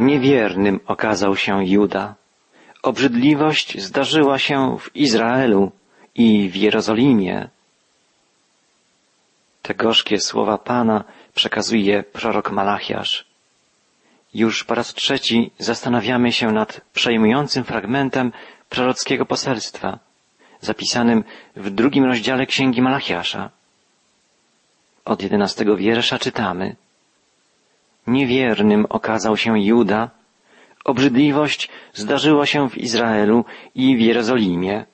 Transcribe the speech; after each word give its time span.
Niewiernym 0.00 0.80
okazał 0.86 1.36
się 1.36 1.66
Juda. 1.66 2.14
Obrzydliwość 2.82 3.80
zdarzyła 3.82 4.38
się 4.38 4.76
w 4.80 4.96
Izraelu 4.96 5.72
i 6.14 6.48
w 6.48 6.56
Jerozolimie. 6.56 7.48
Te 9.62 9.74
gorzkie 9.74 10.20
słowa 10.20 10.58
Pana 10.58 11.04
przekazuje 11.34 12.02
prorok 12.02 12.50
Malachiasz. 12.50 13.24
Już 14.34 14.64
po 14.64 14.74
raz 14.74 14.94
trzeci 14.94 15.50
zastanawiamy 15.58 16.32
się 16.32 16.46
nad 16.52 16.80
przejmującym 16.92 17.64
fragmentem 17.64 18.32
prorockiego 18.68 19.26
poselstwa, 19.26 19.98
zapisanym 20.60 21.24
w 21.56 21.70
drugim 21.70 22.04
rozdziale 22.04 22.46
Księgi 22.46 22.82
Malachiasza. 22.82 23.50
Od 25.04 25.22
jedenastego 25.22 25.76
wiersza 25.76 26.18
czytamy 26.18 26.76
Niewiernym 28.10 28.86
okazał 28.88 29.36
się 29.36 29.60
Juda, 29.60 30.10
obrzydliwość 30.84 31.68
zdarzyła 31.94 32.46
się 32.46 32.70
w 32.70 32.78
Izraelu 32.78 33.44
i 33.74 33.96
w 33.96 34.00
Jerozolimie. 34.00 34.84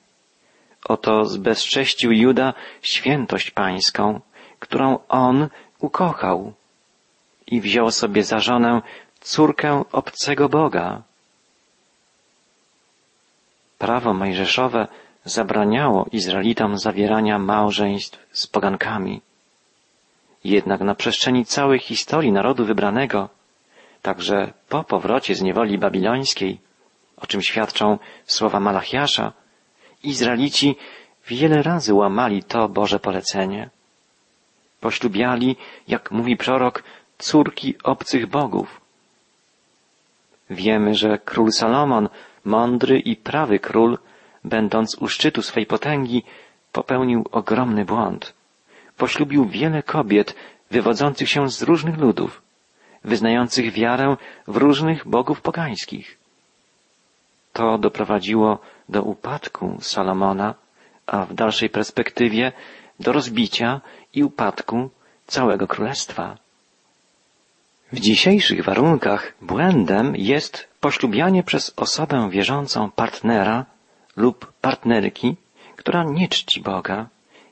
Oto 0.85 1.25
zbezcześcił 1.25 2.11
Juda 2.11 2.53
świętość 2.81 3.51
pańską, 3.51 4.19
którą 4.59 4.99
on 5.09 5.47
ukochał 5.79 6.53
i 7.47 7.61
wziął 7.61 7.91
sobie 7.91 8.23
za 8.23 8.39
żonę 8.39 8.81
córkę 9.21 9.83
obcego 9.91 10.49
Boga. 10.49 11.01
Prawo 13.77 14.13
mojżeszowe 14.13 14.87
zabraniało 15.25 16.05
Izraelitom 16.11 16.77
zawierania 16.77 17.39
małżeństw 17.39 18.19
z 18.31 18.47
pogankami. 18.47 19.21
Jednak 20.43 20.81
na 20.81 20.95
przestrzeni 20.95 21.45
całej 21.45 21.79
historii 21.79 22.31
narodu 22.31 22.65
wybranego, 22.65 23.29
także 24.01 24.53
po 24.69 24.83
powrocie 24.83 25.35
z 25.35 25.41
niewoli 25.41 25.77
babilońskiej, 25.77 26.59
o 27.17 27.27
czym 27.27 27.41
świadczą 27.41 27.97
słowa 28.25 28.59
Malachiasza, 28.59 29.33
Izraelici 30.03 30.75
wiele 31.27 31.63
razy 31.63 31.93
łamali 31.93 32.43
to 32.43 32.69
Boże 32.69 32.99
polecenie. 32.99 33.69
Poślubiali, 34.81 35.55
jak 35.87 36.11
mówi 36.11 36.37
prorok, 36.37 36.83
córki 37.17 37.75
obcych 37.83 38.27
bogów. 38.27 38.81
Wiemy, 40.49 40.95
że 40.95 41.17
król 41.17 41.51
Salomon, 41.51 42.09
mądry 42.45 42.99
i 42.99 43.15
prawy 43.15 43.59
król, 43.59 43.97
będąc 44.43 44.95
u 44.95 45.07
szczytu 45.07 45.41
swej 45.41 45.65
potęgi, 45.65 46.23
popełnił 46.71 47.25
ogromny 47.31 47.85
błąd. 47.85 48.33
Poślubił 48.97 49.45
wiele 49.45 49.83
kobiet 49.83 50.35
wywodzących 50.71 51.29
się 51.29 51.49
z 51.49 51.61
różnych 51.61 51.97
ludów, 51.97 52.41
wyznających 53.03 53.71
wiarę 53.71 54.17
w 54.47 54.57
różnych 54.57 55.07
bogów 55.07 55.41
pogańskich. 55.41 56.17
To 57.53 57.77
doprowadziło 57.77 58.59
do 58.89 59.03
upadku 59.03 59.77
Salomona, 59.81 60.55
a 61.05 61.25
w 61.25 61.33
dalszej 61.33 61.69
perspektywie 61.69 62.51
do 62.99 63.11
rozbicia 63.11 63.81
i 64.13 64.23
upadku 64.23 64.89
całego 65.27 65.67
królestwa. 65.67 66.37
W 67.91 67.99
dzisiejszych 67.99 68.63
warunkach 68.63 69.33
błędem 69.41 70.15
jest 70.15 70.67
poślubianie 70.79 71.43
przez 71.43 71.73
osobę 71.75 72.29
wierzącą 72.29 72.91
partnera 72.91 73.65
lub 74.15 74.53
partnerki, 74.61 75.35
która 75.75 76.03
nie 76.03 76.27
czci 76.27 76.61
Boga, 76.61 77.07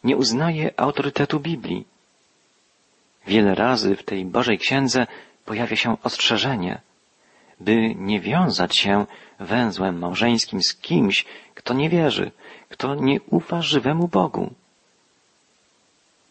nie 0.05 0.17
uznaje 0.17 0.65
autorytetu 0.77 1.39
Biblii. 1.39 1.85
Wiele 3.27 3.55
razy 3.55 3.95
w 3.95 4.03
tej 4.03 4.25
Bożej 4.25 4.57
Księdze 4.57 5.07
pojawia 5.45 5.75
się 5.75 5.97
ostrzeżenie, 6.03 6.81
by 7.59 7.95
nie 7.95 8.19
wiązać 8.19 8.77
się 8.77 9.05
węzłem 9.39 9.99
małżeńskim 9.99 10.61
z 10.63 10.75
kimś, 10.75 11.25
kto 11.55 11.73
nie 11.73 11.89
wierzy, 11.89 12.31
kto 12.69 12.95
nie 12.95 13.21
ufa 13.21 13.61
żywemu 13.61 14.07
Bogu. 14.07 14.53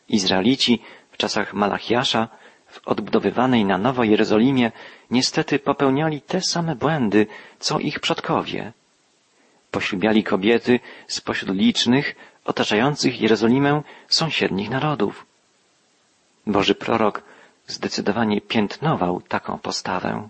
Izraelici 0.09 0.83
w 1.11 1.17
czasach 1.17 1.55
Malachiasza 1.55 2.29
w 2.67 2.89
odbudowywanej 2.89 3.65
na 3.65 3.79
nowo 3.79 4.05
Jerozolimie 4.05 4.73
niestety 5.11 5.59
popełniali 5.59 6.21
te 6.21 6.41
same 6.41 6.77
błędy, 6.77 7.27
co 7.59 7.79
ich 7.79 8.01
przodkowie. 8.01 8.73
Poślubiali 9.71 10.25
kobiety 10.25 10.81
spośród 11.07 11.57
licznych, 11.57 12.15
otaczających 12.45 13.21
Jerozolimę 13.21 13.83
sąsiednich 14.09 14.71
narodów. 14.71 15.27
Boży 16.47 16.75
prorok 16.75 17.23
zdecydowanie 17.67 18.41
piętnował 18.41 19.21
taką 19.21 19.59
postawę. 19.59 20.29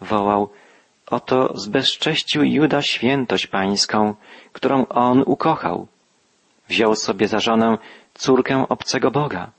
Wołał, 0.00 0.50
oto 1.06 1.52
zbezcześcił 1.54 2.44
Juda 2.44 2.82
świętość 2.82 3.46
pańską, 3.46 4.14
którą 4.52 4.86
on 4.86 5.22
ukochał. 5.26 5.86
Wziął 6.68 6.94
sobie 6.94 7.28
za 7.28 7.40
żonę 7.40 7.78
córkę 8.14 8.68
obcego 8.68 9.10
Boga. 9.10 9.50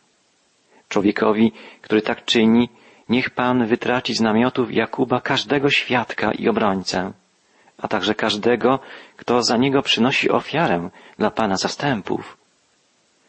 Człowiekowi, 0.89 1.51
który 1.81 2.01
tak 2.01 2.25
czyni, 2.25 2.69
niech 3.09 3.29
Pan 3.29 3.67
wytraci 3.67 4.15
z 4.15 4.21
namiotów 4.21 4.73
Jakuba 4.73 5.21
każdego 5.21 5.69
świadka 5.69 6.31
i 6.31 6.49
obrońcę, 6.49 7.11
a 7.77 7.87
także 7.87 8.15
każdego, 8.15 8.79
kto 9.17 9.43
za 9.43 9.57
niego 9.57 9.81
przynosi 9.81 10.29
ofiarę 10.29 10.89
dla 11.19 11.31
Pana 11.31 11.57
zastępów. 11.57 12.37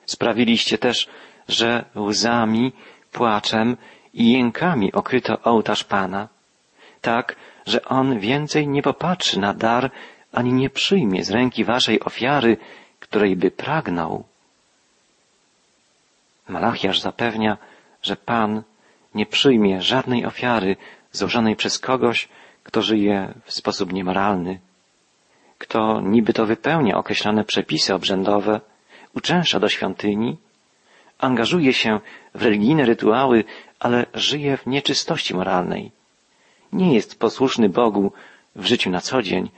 Sprawiliście 0.07 0.79
też, 0.79 1.09
że 1.49 1.85
łzami, 1.97 2.73
płaczem 3.13 3.77
i 4.15 4.33
jękami 4.33 4.93
okryto 4.93 5.43
ołtarz 5.43 5.85
Pana, 5.85 6.29
tak, 7.01 7.37
że 7.67 7.85
On 7.85 8.19
więcej 8.19 8.69
nie 8.69 8.83
popatrzy 8.83 9.41
na 9.41 9.55
dar, 9.55 9.91
ani 10.33 10.53
nie 10.53 10.71
przyjmie 10.71 11.25
z 11.25 11.31
ręki 11.31 11.65
waszej 11.65 12.01
ofiary, 12.01 12.57
której 13.01 13.37
by 13.37 13.51
pragnął. 13.51 14.25
Malachiarz 16.49 17.01
zapewnia, 17.01 17.57
że 18.03 18.17
Pan 18.17 18.63
nie 19.15 19.27
przyjmie 19.27 19.83
żadnej 19.83 20.27
ofiary 20.27 20.77
złożonej 21.13 21.57
przez 21.57 21.79
kogoś, 21.79 22.29
kto 22.65 22.83
żyje 22.83 23.35
w 23.45 23.53
sposób 23.53 23.93
niemoralny, 23.93 24.59
kto 25.59 26.01
niby 26.01 26.33
to 26.33 26.47
wypełnia 26.47 26.97
określone 26.97 27.45
przepisy 27.45 27.95
obrzędowe, 27.95 28.61
uczęszcza 29.15 29.61
do 29.61 29.69
świątyni, 29.69 30.37
angażuje 31.19 31.73
się 31.73 32.01
w 32.35 32.43
religijne 32.43 32.85
rytuały, 32.85 33.45
ale 33.79 34.07
żyje 34.15 34.57
w 34.57 34.67
nieczystości 34.67 35.35
moralnej. 35.35 35.93
Nie 36.73 36.95
jest 36.95 37.19
posłuszny 37.19 37.69
Bogu 37.69 38.13
w 38.57 38.67
życiu 38.67 38.91
na 38.91 39.01
co 39.01 39.23
dzień, 39.23 39.51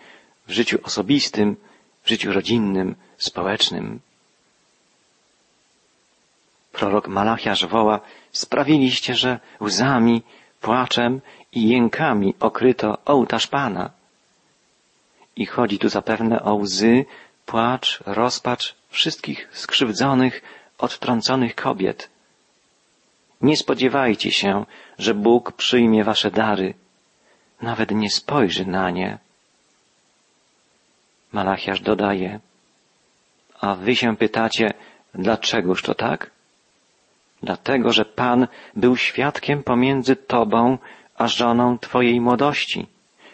w 0.47 0.53
życiu 0.53 0.79
osobistym, 0.83 1.57
w 2.03 2.09
życiu 2.09 2.33
rodzinnym, 2.33 2.95
społecznym. 3.19 4.01
Prorok 6.73 7.09
Malachiarz 7.09 7.67
woła, 7.67 8.01
sprawiliście, 8.33 9.15
że 9.15 9.41
łzami, 9.61 10.23
płaczem 10.61 11.21
i 11.57 11.69
jękami 11.69 12.35
okryto 12.41 12.99
ołtarz 13.05 13.47
Pana. 13.47 13.91
I 15.37 15.47
chodzi 15.47 15.79
tu 15.79 15.89
zapewne 15.89 16.43
o 16.43 16.55
łzy, 16.55 17.05
płacz, 17.47 18.01
rozpacz 18.07 18.75
wszystkich 18.89 19.49
skrzywdzonych, 19.53 20.43
odtrąconych 20.79 21.55
kobiet. 21.55 22.11
Nie 23.41 23.57
spodziewajcie 23.57 24.31
się, 24.33 24.67
że 24.99 25.15
Bóg 25.15 25.53
przyjmie 25.53 26.05
wasze 26.05 26.31
dary, 26.31 26.75
nawet 27.63 27.91
nie 27.91 28.11
spojrzy 28.11 28.67
na 28.67 28.91
nie. 28.91 29.19
Malachiarz 31.33 31.81
dodaje, 31.81 32.41
a 33.61 33.75
wy 33.75 33.97
się 33.97 34.17
pytacie, 34.17 34.75
dlaczegoż 35.15 35.83
to 35.83 35.95
tak? 35.95 36.31
Dlatego, 37.43 37.93
że 37.93 38.05
Pan 38.05 38.47
był 38.75 38.97
świadkiem 38.97 39.63
pomiędzy 39.63 40.17
Tobą 40.17 40.79
a 41.19 41.29
żoną 41.29 41.79
Twojej 41.79 42.21
młodości, 42.21 42.87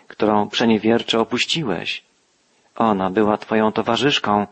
którą 0.09 0.49
przeniewierczo 0.49 1.21
opuściłeś. 1.21 2.05
Ona 2.77 3.11
była 3.11 3.37
Twoją 3.37 3.73
towarzyszką 3.73 4.47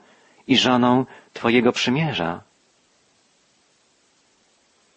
i 0.46 0.56
żoną 0.56 1.06
Twojego 1.32 1.72
przymierza. 1.72 2.40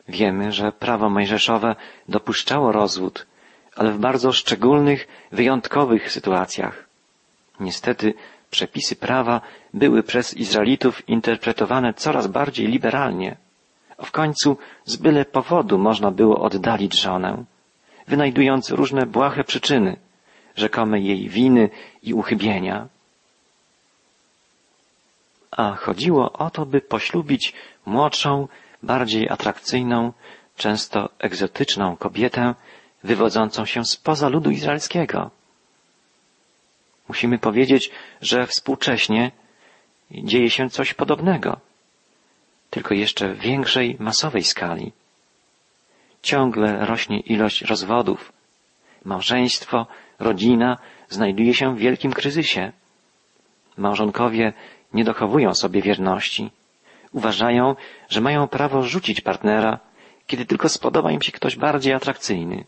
Wiemy, 0.08 0.52
że 0.52 0.72
prawo 0.72 1.10
mojżeszowe 1.10 1.76
dopuszczało 2.10 2.72
rozwód, 2.72 3.26
ale 3.76 3.92
w 3.92 3.98
bardzo 4.00 4.32
szczególnych, 4.32 5.08
wyjątkowych 5.32 6.12
sytuacjach. 6.12 6.86
Niestety 7.60 8.14
przepisy 8.52 8.96
prawa 8.96 9.42
były 9.74 10.04
przez 10.04 10.34
Izraelitów 10.34 11.10
interpretowane 11.10 11.94
coraz 11.94 12.28
bardziej 12.28 12.68
liberalnie. 12.68 13.36
W 14.04 14.12
końcu 14.12 14.58
z 14.86 14.96
byle 14.96 15.26
powodu 15.26 15.78
można 15.78 16.12
było 16.12 16.42
oddalić 16.42 17.02
żonę, 17.02 17.44
wynajdując 18.08 18.70
różne 18.70 19.06
błahe 19.06 19.44
przyczyny, 19.44 19.98
rzekome 20.56 21.00
jej 21.00 21.30
winy 21.30 21.70
i 22.04 22.14
uchybienia. 22.14 22.88
A 25.52 25.76
chodziło 25.76 26.32
o 26.32 26.50
to, 26.50 26.66
by 26.66 26.82
poślubić 26.82 27.54
młodszą, 27.86 28.48
bardziej 28.84 29.30
atrakcyjną, 29.30 30.14
często 30.58 31.10
egzotyczną 31.20 31.98
kobietę 31.98 32.56
wywodzącą 33.04 33.66
się 33.66 33.86
spoza 33.86 34.30
ludu 34.30 34.52
izraelskiego. 34.52 35.32
Musimy 37.08 37.40
powiedzieć, 37.40 37.92
że 38.22 38.48
współcześnie 38.48 39.32
dzieje 40.12 40.50
się 40.50 40.70
coś 40.70 40.94
podobnego, 40.94 41.60
tylko 42.70 42.94
jeszcze 42.94 43.34
w 43.34 43.40
większej, 43.40 43.98
masowej 44.00 44.44
skali. 44.44 44.92
Ciągle 46.24 46.86
rośnie 46.86 47.20
ilość 47.20 47.62
rozwodów. 47.62 48.34
Małżeństwo, 49.06 49.88
rodzina 50.20 50.78
znajduje 51.10 51.54
się 51.54 51.76
w 51.76 51.80
wielkim 51.80 52.14
kryzysie. 52.14 52.72
Małżonkowie 53.78 54.54
nie 54.94 55.04
dochowują 55.04 55.54
sobie 55.54 55.82
wierności. 55.82 56.52
Uważają, 57.12 57.76
że 58.10 58.22
mają 58.22 58.48
prawo 58.48 58.84
rzucić 58.84 59.22
partnera, 59.22 59.80
kiedy 60.28 60.46
tylko 60.46 60.70
spodoba 60.70 61.12
im 61.12 61.22
się 61.22 61.32
ktoś 61.32 61.56
bardziej 61.56 61.94
atrakcyjny. 61.94 62.64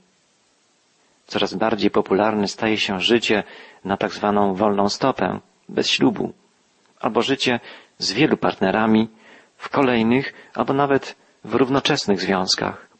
Coraz 1.28 1.54
bardziej 1.54 1.92
popularne 1.92 2.48
staje 2.48 2.78
się 2.78 3.00
życie 3.02 3.44
na 3.86 3.98
tak 3.98 4.12
zwaną 4.14 4.56
wolną 4.56 4.90
stopę, 4.90 5.40
bez 5.70 5.90
ślubu, 5.90 6.34
albo 7.00 7.22
życie 7.22 7.60
z 7.98 8.14
wielu 8.14 8.38
partnerami 8.38 9.08
w 9.58 9.70
kolejnych 9.70 10.34
albo 10.54 10.74
nawet 10.74 11.16
w 11.44 11.56
równoczesnych 11.56 12.22
związkach. 12.22 12.95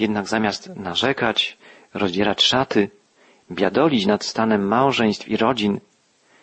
Jednak 0.00 0.28
zamiast 0.28 0.76
narzekać, 0.76 1.58
rozdzierać 1.94 2.42
szaty, 2.42 2.90
biadolić 3.50 4.06
nad 4.06 4.24
stanem 4.24 4.68
małżeństw 4.68 5.28
i 5.28 5.36
rodzin, 5.36 5.80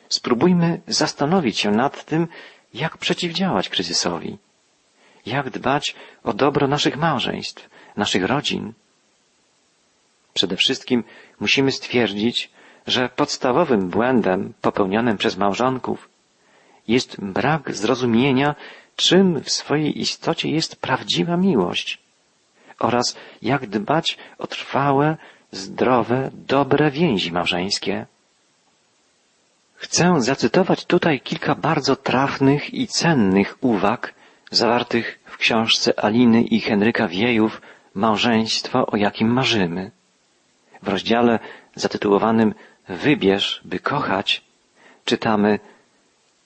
spróbujmy 0.10 0.82
zastanowić 0.88 1.60
się 1.60 1.72
nad 1.72 2.06
tym, 2.06 2.28
jak 2.74 2.98
przeciwdziałać 2.98 3.70
kryzysowi, 3.70 4.38
jak 5.26 5.50
dbać 5.50 5.96
o 6.24 6.34
dobro 6.34 6.68
naszych 6.68 6.98
małżeństw, 6.98 7.70
naszych 7.96 8.26
rodzin. 8.26 8.74
Przede 10.34 10.56
wszystkim 10.56 11.04
musimy 11.40 11.72
stwierdzić, 11.72 12.50
że 12.88 13.10
podstawowym 13.10 13.90
błędem 13.90 14.54
popełnionym 14.62 15.18
przez 15.18 15.38
małżonków 15.38 16.10
jest 16.88 17.22
brak 17.22 17.76
zrozumienia, 17.76 18.56
czym 18.96 19.44
w 19.44 19.50
swojej 19.50 20.00
istocie 20.02 20.50
jest 20.50 20.76
prawdziwa 20.76 21.38
miłość 21.38 22.07
oraz 22.80 23.16
jak 23.42 23.68
dbać 23.68 24.18
o 24.38 24.48
trwałe, 24.48 25.18
zdrowe, 25.52 26.30
dobre 26.34 26.92
więzi 26.92 27.32
małżeńskie. 27.32 28.06
Chcę 29.76 30.22
zacytować 30.22 30.86
tutaj 30.86 31.20
kilka 31.20 31.56
bardzo 31.56 31.96
trafnych 31.96 32.74
i 32.74 32.88
cennych 32.88 33.58
uwag 33.62 34.14
zawartych 34.52 35.20
w 35.26 35.38
książce 35.38 36.00
Aliny 36.00 36.42
i 36.42 36.60
Henryka 36.60 37.08
Wiejów 37.08 37.62
Małżeństwo, 37.94 38.88
o 38.88 38.98
jakim 38.98 39.28
marzymy. 39.34 39.92
W 40.82 40.88
rozdziale 40.88 41.40
zatytułowanym 41.76 42.54
Wybierz, 42.90 43.62
by 43.66 43.80
kochać, 43.80 44.42
czytamy 45.06 45.60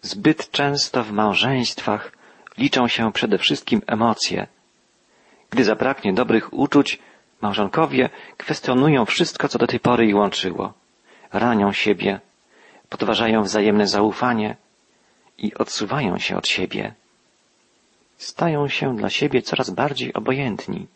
Zbyt 0.02 0.52
często 0.52 1.04
w 1.04 1.12
małżeństwach 1.12 2.12
liczą 2.58 2.88
się 2.88 3.12
przede 3.12 3.38
wszystkim 3.38 3.82
emocje. 3.88 4.48
Gdy 5.52 5.64
zabraknie 5.64 6.14
dobrych 6.14 6.54
uczuć, 6.54 7.00
małżonkowie 7.42 8.10
kwestionują 8.38 9.06
wszystko, 9.06 9.48
co 9.48 9.60
do 9.60 9.68
tej 9.68 9.80
pory 9.80 10.08
ich 10.08 10.16
łączyło. 10.16 10.74
Ranią 11.34 11.72
siebie, 11.72 12.20
podważają 12.90 13.44
wzajemne 13.44 13.88
zaufanie 13.88 14.56
i 15.38 15.54
odsuwają 15.54 16.18
się 16.18 16.38
od 16.38 16.48
siebie. 16.48 16.94
Stają 18.18 18.68
się 18.68 18.96
dla 18.96 19.10
siebie 19.10 19.42
coraz 19.42 19.70
bardziej 19.70 20.14
obojętni. 20.14 20.88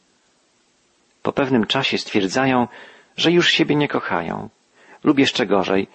Po 1.23 1.33
pewnym 1.33 1.65
czasie 1.65 1.97
stwierdzają, 1.97 2.67
że 3.17 3.31
już 3.31 3.51
siebie 3.51 3.75
nie 3.75 3.87
kochają, 3.87 4.49
lub 5.03 5.19
jeszcze 5.19 5.45
gorzej, 5.45 5.87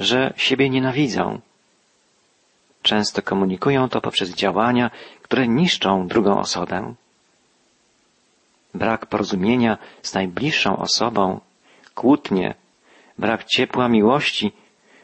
że 0.00 0.32
siebie 0.36 0.70
nienawidzą. 0.70 1.40
Często 2.82 3.22
komunikują 3.22 3.88
to 3.88 4.00
poprzez 4.00 4.34
działania, 4.34 4.90
które 5.22 5.48
niszczą 5.48 6.08
drugą 6.08 6.40
osobę. 6.40 6.94
Brak 8.74 9.06
porozumienia 9.06 9.78
z 10.02 10.14
najbliższą 10.14 10.76
osobą, 10.76 11.40
kłótnie, 11.94 12.54
brak 13.18 13.44
ciepła 13.44 13.88
miłości 13.88 14.52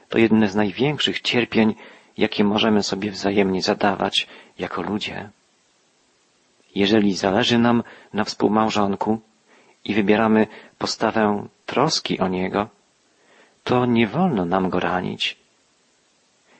to 0.08 0.18
jedne 0.18 0.48
z 0.48 0.54
największych 0.54 1.20
cierpień, 1.20 1.74
jakie 2.18 2.44
możemy 2.44 2.82
sobie 2.82 3.10
wzajemnie 3.10 3.62
zadawać 3.62 4.26
jako 4.58 4.82
ludzie. 4.82 5.30
Jeżeli 6.74 7.14
zależy 7.14 7.58
nam 7.58 7.82
na 8.12 8.24
współmałżonku 8.24 9.20
i 9.84 9.94
wybieramy 9.94 10.46
postawę 10.78 11.46
troski 11.66 12.18
o 12.18 12.28
niego, 12.28 12.68
to 13.64 13.86
nie 13.86 14.06
wolno 14.06 14.44
nam 14.44 14.70
go 14.70 14.80
ranić. 14.80 15.36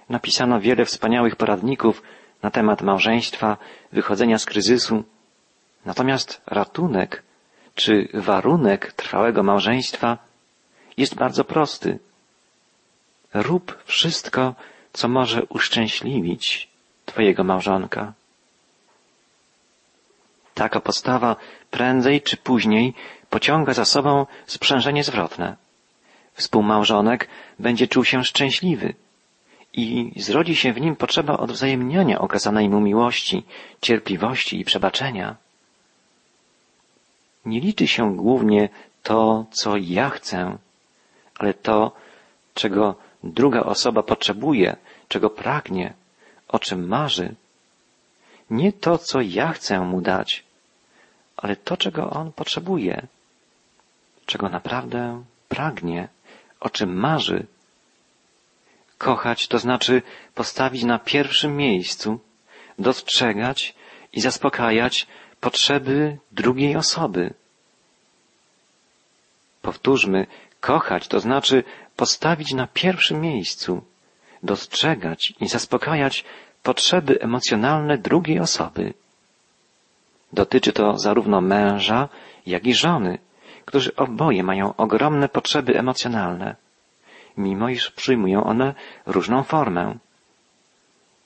Napisano 0.08 0.60
wiele 0.60 0.84
wspaniałych 0.84 1.36
poradników 1.36 2.02
na 2.42 2.50
temat 2.50 2.82
małżeństwa, 2.82 3.56
wychodzenia 3.92 4.38
z 4.38 4.44
kryzysu. 4.44 5.04
Natomiast 5.84 6.40
ratunek 6.46 7.22
czy 7.74 8.08
warunek 8.14 8.92
trwałego 8.92 9.42
małżeństwa 9.42 10.18
jest 10.96 11.14
bardzo 11.14 11.44
prosty. 11.44 11.98
Rób 13.34 13.82
wszystko, 13.84 14.54
co 14.92 15.08
może 15.08 15.44
uszczęśliwić 15.44 16.68
Twojego 17.06 17.44
małżonka. 17.44 18.12
Taka 20.54 20.80
postawa 20.80 21.36
prędzej 21.70 22.22
czy 22.22 22.36
później 22.36 22.94
pociąga 23.30 23.72
za 23.72 23.84
sobą 23.84 24.26
sprzężenie 24.46 25.04
zwrotne. 25.04 25.56
Współmałżonek 26.34 27.28
będzie 27.58 27.88
czuł 27.88 28.04
się 28.04 28.24
szczęśliwy 28.24 28.94
i 29.72 30.12
zrodzi 30.16 30.56
się 30.56 30.72
w 30.72 30.80
nim 30.80 30.96
potrzeba 30.96 31.36
odwzajemniania 31.36 32.18
okazanej 32.18 32.68
mu 32.68 32.80
miłości, 32.80 33.44
cierpliwości 33.80 34.60
i 34.60 34.64
przebaczenia. 34.64 35.36
Nie 37.46 37.60
liczy 37.60 37.86
się 37.86 38.16
głównie 38.16 38.68
to, 39.02 39.46
co 39.50 39.76
ja 39.76 40.10
chcę, 40.10 40.58
ale 41.38 41.54
to, 41.54 41.92
czego 42.54 42.94
druga 43.24 43.60
osoba 43.60 44.02
potrzebuje, 44.02 44.76
czego 45.08 45.30
pragnie, 45.30 45.94
o 46.48 46.58
czym 46.58 46.88
marzy. 46.88 47.34
Nie 48.50 48.72
to, 48.72 48.98
co 48.98 49.20
ja 49.20 49.52
chcę 49.52 49.80
mu 49.80 50.00
dać, 50.00 50.44
ale 51.36 51.56
to, 51.56 51.76
czego 51.76 52.10
on 52.10 52.32
potrzebuje, 52.32 53.06
czego 54.26 54.48
naprawdę 54.48 55.22
pragnie, 55.48 56.08
o 56.60 56.70
czym 56.70 56.96
marzy. 56.96 57.46
Kochać 58.98 59.48
to 59.48 59.58
znaczy 59.58 60.02
postawić 60.34 60.82
na 60.84 60.98
pierwszym 60.98 61.56
miejscu, 61.56 62.20
dostrzegać 62.78 63.74
i 64.12 64.20
zaspokajać 64.20 65.06
potrzeby 65.44 66.18
drugiej 66.32 66.76
osoby. 66.76 67.34
Powtórzmy, 69.62 70.26
kochać 70.60 71.08
to 71.08 71.20
znaczy 71.20 71.64
postawić 71.96 72.52
na 72.52 72.66
pierwszym 72.66 73.20
miejscu, 73.20 73.84
dostrzegać 74.42 75.32
i 75.40 75.48
zaspokajać 75.48 76.24
potrzeby 76.62 77.20
emocjonalne 77.20 77.98
drugiej 77.98 78.40
osoby. 78.40 78.94
Dotyczy 80.32 80.72
to 80.72 80.98
zarówno 80.98 81.40
męża, 81.40 82.08
jak 82.46 82.66
i 82.66 82.74
żony, 82.74 83.18
którzy 83.64 83.96
oboje 83.96 84.42
mają 84.42 84.76
ogromne 84.76 85.28
potrzeby 85.28 85.78
emocjonalne, 85.78 86.56
mimo 87.36 87.68
iż 87.68 87.90
przyjmują 87.90 88.44
one 88.44 88.74
różną 89.06 89.42
formę. 89.42 89.98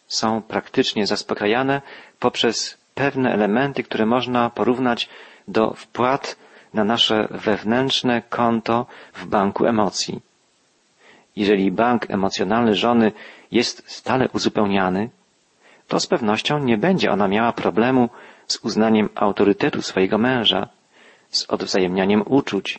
Są 0.09 0.43
praktycznie 0.43 1.07
zaspokajane 1.07 1.83
poprzez 2.19 2.78
pewne 2.99 3.33
elementy, 3.33 3.83
które 3.83 4.07
można 4.07 4.51
porównać 4.51 5.09
do 5.49 5.75
wpłat 5.75 6.37
na 6.75 6.85
nasze 6.85 7.29
wewnętrzne 7.31 8.23
konto 8.23 8.87
w 9.15 9.27
banku 9.27 9.67
emocji. 9.67 10.21
Jeżeli 11.37 11.71
bank 11.71 12.11
emocjonalny 12.11 12.75
żony 12.75 13.13
jest 13.53 13.77
stale 13.87 14.29
uzupełniany, 14.37 15.11
to 15.89 16.01
z 16.01 16.07
pewnością 16.07 16.59
nie 16.59 16.79
będzie 16.79 17.11
ona 17.13 17.29
miała 17.29 17.53
problemu 17.53 18.09
z 18.47 18.57
uznaniem 18.67 19.09
autorytetu 19.15 19.83
swojego 19.83 20.19
męża, 20.19 20.69
z 21.31 21.47
odwzajemnianiem 21.51 22.23
uczuć, 22.27 22.79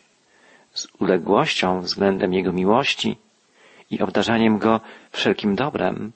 z 0.74 0.86
uległością 0.98 1.80
względem 1.80 2.32
Jego 2.32 2.52
miłości 2.52 3.16
i 3.90 4.00
obdarzaniem 4.00 4.58
Go 4.58 4.80
wszelkim 5.12 5.54
dobrem. 5.54 6.12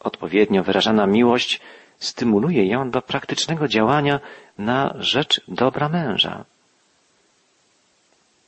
Odpowiednio 0.00 0.62
wyrażana 0.62 1.06
miłość 1.06 1.60
stymuluje 2.02 2.66
ją 2.66 2.90
do 2.90 3.02
praktycznego 3.02 3.68
działania 3.68 4.20
na 4.58 4.94
rzecz 4.98 5.40
dobra 5.48 5.88
męża. 5.88 6.44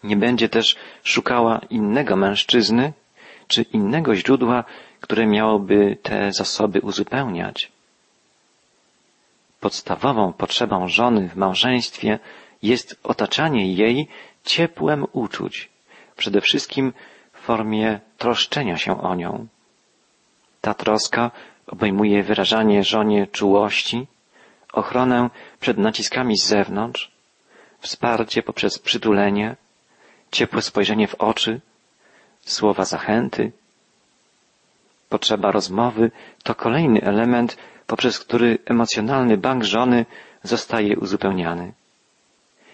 Nie 0.04 0.16
będzie 0.16 0.48
też 0.48 0.76
szukała 1.02 1.60
innego 1.70 2.16
mężczyzny 2.16 2.92
czy 3.48 3.62
innego 3.62 4.16
źródła, 4.16 4.64
które 5.00 5.26
miałoby 5.26 5.96
te 6.02 6.32
zasoby 6.32 6.80
uzupełniać. 6.80 7.72
Podstawową 9.60 10.32
potrzebą 10.32 10.88
żony 10.88 11.28
w 11.28 11.36
małżeństwie 11.36 12.18
jest 12.62 13.00
otaczanie 13.02 13.72
jej 13.74 14.08
ciepłem 14.44 15.06
uczuć, 15.12 15.68
przede 16.16 16.40
wszystkim 16.40 16.92
w 17.32 17.38
formie 17.38 18.00
troszczenia 18.18 18.76
się 18.76 19.02
o 19.02 19.14
nią. 19.14 19.46
Ta 20.60 20.74
troska 20.74 21.30
obejmuje 21.66 22.22
wyrażanie 22.22 22.84
żonie 22.84 23.26
czułości, 23.26 24.06
ochronę 24.72 25.30
przed 25.60 25.78
naciskami 25.78 26.36
z 26.38 26.46
zewnątrz, 26.46 27.12
wsparcie 27.78 28.42
poprzez 28.42 28.78
przytulenie, 28.78 29.56
ciepłe 30.30 30.62
spojrzenie 30.62 31.08
w 31.08 31.14
oczy, 31.14 31.60
słowa 32.40 32.84
zachęty. 32.84 33.52
Potrzeba 35.08 35.50
rozmowy 35.50 36.10
to 36.42 36.54
kolejny 36.54 37.02
element, 37.02 37.56
poprzez 37.86 38.18
który 38.18 38.58
emocjonalny 38.66 39.36
bank 39.36 39.64
żony 39.64 40.06
zostaje 40.42 40.98
uzupełniany. 40.98 41.72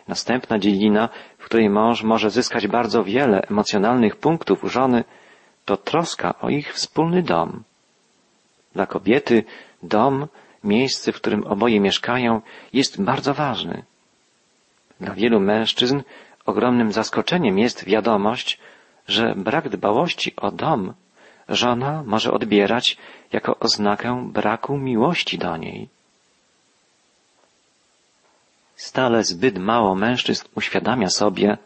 Następna 0.09 0.59
dziedzina, 0.59 1.09
w 1.39 1.45
której 1.45 1.71
mąż 1.71 2.03
może 2.03 2.31
zyskać 2.31 2.67
bardzo 2.67 3.05
wiele 3.05 3.43
emocjonalnych 3.51 4.17
punktów 4.17 4.65
u 4.65 4.69
żony, 4.69 5.05
to 5.65 5.77
troska 5.77 6.35
o 6.41 6.49
ich 6.49 6.75
wspólny 6.75 7.23
dom. 7.23 7.63
Dla 8.73 8.87
kobiety 8.87 9.45
dom, 9.83 10.29
miejsce, 10.65 11.12
w 11.12 11.17
którym 11.17 11.47
oboje 11.47 11.81
mieszkają, 11.81 12.41
jest 12.73 13.03
bardzo 13.03 13.35
ważny. 13.35 13.83
Dla 15.00 15.15
wielu 15.15 15.41
mężczyzn 15.41 16.03
ogromnym 16.47 16.93
zaskoczeniem 16.93 17.59
jest 17.59 17.85
wiadomość, 17.85 18.59
że 19.09 19.35
brak 19.37 19.69
dbałości 19.69 20.37
o 20.37 20.50
dom 20.50 20.95
żona 21.50 22.03
może 22.07 22.33
odbierać 22.33 22.97
jako 23.33 23.59
oznakę 23.59 24.29
braku 24.33 24.79
miłości 24.79 25.39
do 25.39 25.57
niej. 25.57 25.89
Stale 28.77 29.25
zbyt 29.25 29.59
mało 29.59 29.95
mężczyzn 29.95 30.47
uświadamia 30.55 31.09
sobie, 31.09 31.59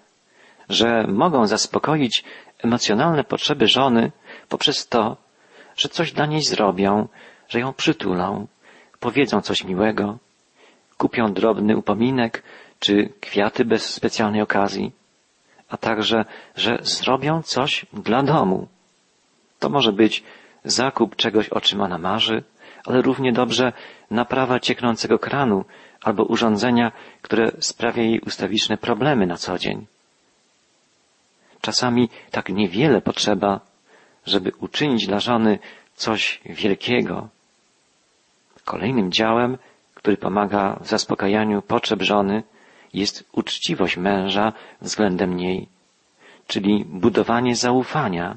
że 0.69 1.07
mogą 1.09 1.47
zaspokoić 1.47 2.25
emocjonalne 2.59 3.25
potrzeby 3.25 3.67
żony 3.67 4.13
poprzez 4.49 4.89
to, 4.89 5.17
że 5.77 5.89
coś 5.89 6.13
dla 6.13 6.27
niej 6.27 6.43
zrobią, 6.43 7.09
że 7.49 7.61
ją 7.61 7.73
przytulą, 7.73 8.47
powiedzą 9.01 9.41
coś 9.41 9.65
miłego, 9.65 10.19
kupią 10.99 11.33
drobny 11.33 11.77
upominek 11.77 12.43
czy 12.79 13.13
kwiaty 13.21 13.65
bez 13.65 13.95
specjalnej 13.95 14.43
okazji, 14.43 14.93
a 15.69 15.77
także, 15.77 16.25
że 16.57 16.79
zrobią 16.83 17.43
coś 17.43 17.87
dla 17.93 18.23
domu. 18.23 18.69
To 19.59 19.69
może 19.69 19.93
być 19.93 20.23
zakup 20.65 21.17
czegoś, 21.17 21.49
o 21.49 21.61
czym 21.61 21.81
ona 21.81 21.99
marzy, 21.99 22.43
ale 22.87 23.03
równie 23.03 23.33
dobrze 23.33 23.73
naprawa 24.11 24.61
cieknącego 24.61 25.19
kranu 25.19 25.65
albo 26.03 26.25
urządzenia, 26.25 26.93
które 27.23 27.51
sprawia 27.59 28.03
jej 28.03 28.21
ustawiczne 28.21 28.77
problemy 28.77 29.27
na 29.27 29.37
co 29.37 29.59
dzień. 29.59 29.87
Czasami 31.61 32.09
tak 32.31 32.49
niewiele 32.49 33.01
potrzeba, 33.01 33.61
żeby 34.27 34.53
uczynić 34.61 35.07
dla 35.07 35.21
żony 35.21 35.59
coś 35.95 36.41
wielkiego. 36.47 37.29
Kolejnym 38.65 39.13
działem, 39.13 39.59
który 39.95 40.17
pomaga 40.17 40.79
w 40.81 40.87
zaspokajaniu 40.89 41.63
potrzeb 41.63 42.03
żony, 42.03 42.43
jest 42.95 43.25
uczciwość 43.33 43.97
męża 43.97 44.53
względem 44.81 45.37
niej, 45.37 45.69
czyli 46.47 46.85
budowanie 46.85 47.57
zaufania. 47.57 48.37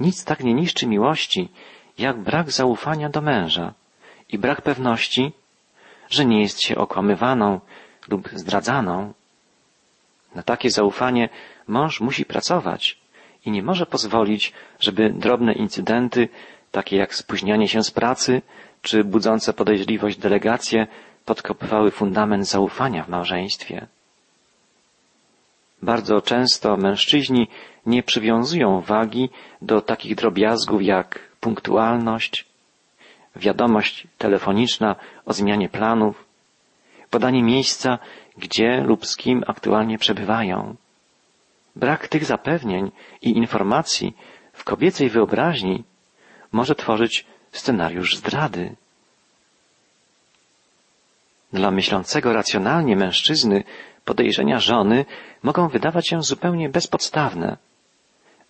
Nic 0.00 0.24
tak 0.24 0.44
nie 0.44 0.54
niszczy 0.54 0.86
miłości, 0.86 1.48
jak 1.98 2.20
brak 2.20 2.50
zaufania 2.50 3.08
do 3.08 3.20
męża 3.20 3.74
i 4.28 4.38
brak 4.38 4.62
pewności, 4.62 5.32
że 6.10 6.24
nie 6.24 6.40
jest 6.40 6.62
się 6.62 6.76
okłamywaną 6.76 7.60
lub 8.08 8.28
zdradzaną. 8.28 9.12
Na 10.34 10.42
takie 10.42 10.70
zaufanie 10.70 11.28
mąż 11.68 12.00
musi 12.00 12.24
pracować 12.24 13.01
i 13.46 13.50
nie 13.50 13.62
może 13.62 13.86
pozwolić, 13.86 14.52
żeby 14.80 15.10
drobne 15.10 15.52
incydenty, 15.52 16.28
takie 16.70 16.96
jak 16.96 17.14
spóźnianie 17.14 17.68
się 17.68 17.82
z 17.82 17.90
pracy 17.90 18.42
czy 18.82 19.04
budzące 19.04 19.52
podejrzliwość 19.52 20.18
delegacje, 20.18 20.86
podkopywały 21.24 21.90
fundament 21.90 22.48
zaufania 22.48 23.04
w 23.04 23.08
małżeństwie. 23.08 23.86
Bardzo 25.82 26.20
często 26.20 26.76
mężczyźni 26.76 27.48
nie 27.86 28.02
przywiązują 28.02 28.80
wagi 28.80 29.30
do 29.62 29.80
takich 29.80 30.14
drobiazgów 30.14 30.82
jak 30.82 31.18
punktualność, 31.40 32.44
wiadomość 33.36 34.06
telefoniczna 34.18 34.96
o 35.26 35.32
zmianie 35.32 35.68
planów, 35.68 36.24
podanie 37.10 37.42
miejsca, 37.42 37.98
gdzie 38.38 38.80
lub 38.80 39.06
z 39.06 39.16
kim 39.16 39.44
aktualnie 39.46 39.98
przebywają. 39.98 40.76
Brak 41.76 42.08
tych 42.08 42.24
zapewnień 42.24 42.90
i 43.22 43.30
informacji 43.30 44.16
w 44.52 44.64
kobiecej 44.64 45.10
wyobraźni 45.10 45.84
może 46.52 46.74
tworzyć 46.74 47.26
scenariusz 47.52 48.16
zdrady. 48.16 48.76
Dla 51.52 51.70
myślącego 51.70 52.32
racjonalnie 52.32 52.96
mężczyzny 52.96 53.64
podejrzenia 54.04 54.58
żony 54.58 55.04
mogą 55.42 55.68
wydawać 55.68 56.08
się 56.08 56.22
zupełnie 56.22 56.68
bezpodstawne, 56.68 57.56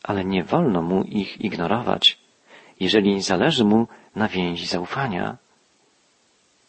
ale 0.03 0.25
nie 0.25 0.45
wolno 0.45 0.83
mu 0.83 1.05
ich 1.05 1.41
ignorować, 1.41 2.19
jeżeli 2.81 3.23
zależy 3.23 3.65
mu 3.65 3.89
na 4.17 4.29
więzi 4.29 4.67
zaufania. 4.67 5.37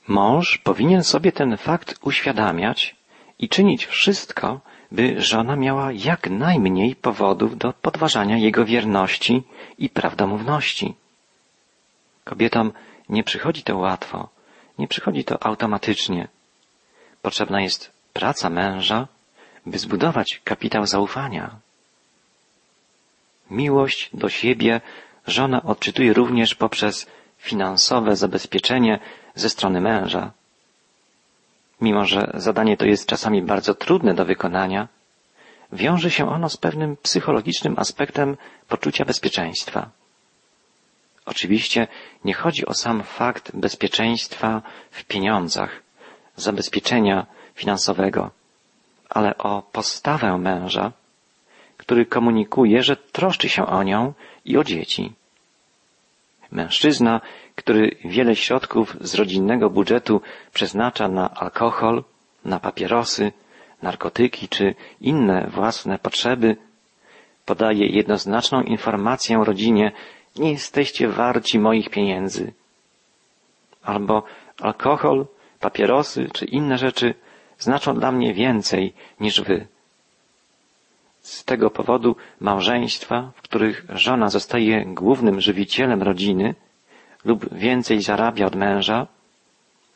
Mąż 0.07 0.57
powinien 0.57 1.03
sobie 1.03 1.31
ten 1.31 1.57
fakt 1.57 2.00
uświadamiać 2.01 2.95
i 3.39 3.50
czynić 3.50 3.86
wszystko, 3.86 4.62
by 4.93 5.21
żona 5.21 5.55
miała 5.55 5.91
jak 5.91 6.29
najmniej 6.29 6.95
powodów 6.95 7.57
do 7.57 7.73
podważania 7.73 8.38
jego 8.38 8.65
wierności 8.65 9.43
i 9.77 9.89
prawdomówności. 9.89 10.95
Kobietom 12.23 12.71
nie 13.09 13.23
przychodzi 13.23 13.63
to 13.63 13.77
łatwo, 13.77 14.29
nie 14.79 14.88
przychodzi 14.88 15.23
to 15.23 15.43
automatycznie. 15.43 16.27
Potrzebna 17.21 17.62
jest 17.62 17.91
praca 18.13 18.50
męża, 18.50 19.07
by 19.65 19.79
zbudować 19.79 20.41
kapitał 20.43 20.85
zaufania. 20.85 21.55
Miłość 23.51 24.09
do 24.13 24.29
siebie 24.29 24.81
żona 25.27 25.63
odczytuje 25.63 26.13
również 26.13 26.55
poprzez 26.55 27.07
finansowe 27.38 28.15
zabezpieczenie 28.15 29.00
ze 29.35 29.50
strony 29.50 29.81
męża. 29.81 30.31
Mimo, 31.84 32.06
że 32.06 32.32
zadanie 32.34 32.78
to 32.78 32.86
jest 32.86 33.08
czasami 33.08 33.42
bardzo 33.42 33.75
trudne 33.75 34.13
do 34.13 34.25
wykonania, 34.25 34.88
wiąże 35.72 36.12
się 36.12 36.30
ono 36.30 36.50
z 36.50 36.58
pewnym 36.58 36.98
psychologicznym 36.98 37.75
aspektem 37.78 38.38
poczucia 38.68 39.06
bezpieczeństwa. 39.06 39.90
Oczywiście 41.25 41.88
nie 42.25 42.34
chodzi 42.34 42.66
o 42.66 42.74
sam 42.74 43.04
fakt 43.04 43.56
bezpieczeństwa 43.56 44.62
w 44.92 45.04
pieniądzach, 45.04 45.82
zabezpieczenia 46.36 47.25
finansowego, 47.56 48.32
ale 49.10 49.38
o 49.38 49.62
postawę 49.62 50.38
męża, 50.38 50.92
który 51.78 52.06
komunikuje, 52.06 52.84
że 52.84 52.96
troszczy 52.96 53.50
się 53.50 53.66
o 53.66 53.84
nią 53.84 54.13
i 54.46 54.58
o 54.58 54.63
dzieci. 54.63 55.13
Mężczyzna, 56.52 57.22
który 57.55 57.95
wiele 58.05 58.36
środków 58.36 58.98
z 59.01 59.15
rodzinnego 59.15 59.69
budżetu 59.69 60.22
przeznacza 60.53 61.07
na 61.07 61.33
alkohol, 61.33 62.03
na 62.45 62.60
papierosy, 62.60 63.31
narkotyki 63.81 64.48
czy 64.50 64.75
inne 65.01 65.48
własne 65.53 66.00
potrzeby, 66.00 66.57
podaje 67.45 67.88
jednoznaczną 67.88 68.62
informację 68.62 69.43
rodzinie, 69.43 69.91
nie 70.36 70.51
jesteście 70.51 71.07
warci 71.07 71.60
moich 71.60 71.89
pieniędzy. 71.89 72.53
Albo 73.83 74.24
alkohol, 74.62 75.25
papierosy 75.60 76.29
czy 76.33 76.45
inne 76.45 76.77
rzeczy 76.77 77.13
znaczą 77.57 78.00
dla 78.00 78.12
mnie 78.12 78.33
więcej 78.33 78.93
niż 79.19 79.41
wy. 79.41 79.67
Z 81.22 81.45
tego 81.45 81.69
powodu 81.69 82.15
małżeństwa, 82.39 83.31
w 83.36 83.41
których 83.41 83.86
żona 83.89 84.29
zostaje 84.29 84.86
głównym 84.86 85.41
żywicielem 85.41 86.03
rodziny 86.03 86.55
lub 87.25 87.53
więcej 87.53 88.01
zarabia 88.01 88.46
od 88.46 88.56
męża, 88.56 89.08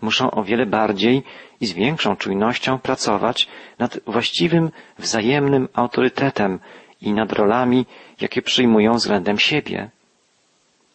muszą 0.01 0.31
o 0.31 0.43
wiele 0.43 0.65
bardziej 0.65 1.23
i 1.61 1.65
z 1.65 1.73
większą 1.73 2.15
czujnością 2.15 2.79
pracować 2.79 3.47
nad 3.79 3.99
właściwym 4.05 4.71
wzajemnym 4.99 5.67
autorytetem 5.73 6.59
i 7.01 7.13
nad 7.13 7.33
rolami, 7.33 7.85
jakie 8.21 8.41
przyjmują 8.41 8.93
względem 8.93 9.39
siebie. 9.39 9.89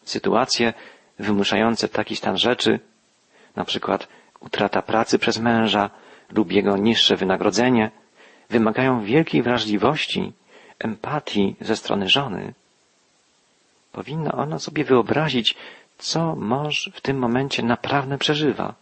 Sytuacje 0.03 0.73
wymuszające 1.19 1.87
taki 1.89 2.15
stan 2.15 2.37
rzeczy, 2.37 2.79
na 3.55 3.65
przykład 3.65 4.07
utrata 4.39 4.81
pracy 4.81 5.19
przez 5.19 5.37
męża 5.39 5.89
lub 6.31 6.51
jego 6.51 6.77
niższe 6.77 7.15
wynagrodzenie, 7.15 7.91
wymagają 8.49 9.03
wielkiej 9.03 9.41
wrażliwości, 9.41 10.31
empatii 10.79 11.55
ze 11.61 11.75
strony 11.75 12.09
żony. 12.09 12.53
Powinna 13.91 14.31
ona 14.31 14.59
sobie 14.59 14.83
wyobrazić, 14.83 15.55
co 16.03 16.35
mąż 16.35 16.89
w 16.93 17.01
tym 17.01 17.17
momencie 17.17 17.63
naprawdę 17.63 18.17
przeżywa 18.17 18.75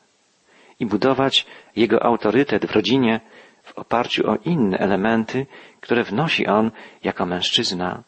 i 0.80 0.86
budować 0.86 1.46
jego 1.76 2.04
autorytet 2.04 2.66
w 2.66 2.72
rodzinie 2.72 3.20
w 3.64 3.78
oparciu 3.78 4.32
o 4.32 4.36
inne 4.36 4.78
elementy, 4.78 5.46
które 5.82 6.04
wnosi 6.04 6.48
on 6.48 6.72
jako 7.04 7.26
mężczyzna. 7.26 8.04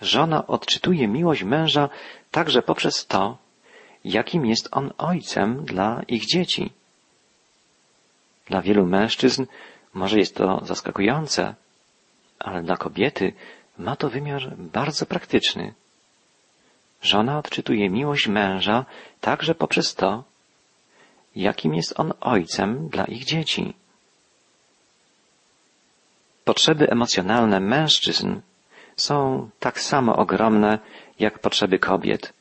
Żona 0.00 0.46
odczytuje 0.46 1.08
miłość 1.08 1.42
męża 1.42 1.88
także 2.30 2.62
poprzez 2.62 3.06
to, 3.06 3.38
jakim 4.04 4.46
jest 4.46 4.68
on 4.72 4.92
ojcem 4.98 5.64
dla 5.64 6.02
ich 6.08 6.26
dzieci. 6.26 6.72
Dla 8.46 8.62
wielu 8.62 8.86
mężczyzn 8.86 9.46
może 9.94 10.18
jest 10.18 10.36
to 10.36 10.60
zaskakujące, 10.64 11.54
ale 12.38 12.62
dla 12.62 12.76
kobiety 12.76 13.32
ma 13.78 13.96
to 13.96 14.10
wymiar 14.10 14.56
bardzo 14.56 15.06
praktyczny. 15.06 15.74
Żona 17.02 17.38
odczytuje 17.38 17.90
miłość 17.90 18.28
męża 18.28 18.84
także 19.20 19.54
poprzez 19.54 19.94
to, 19.94 20.24
jakim 21.36 21.74
jest 21.74 22.00
on 22.00 22.12
ojcem 22.20 22.88
dla 22.88 23.04
ich 23.04 23.24
dzieci. 23.24 23.74
Potrzeby 26.44 26.90
emocjonalne 26.90 27.60
mężczyzn 27.60 28.40
są 28.96 29.48
tak 29.60 29.80
samo 29.80 30.16
ogromne 30.16 30.78
jak 31.18 31.38
potrzeby 31.38 31.78
kobiet, 31.78 32.32